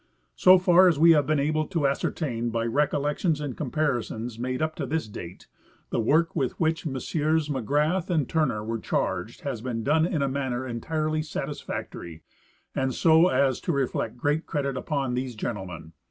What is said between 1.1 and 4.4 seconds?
have been able to ascertain by recollections and comparisons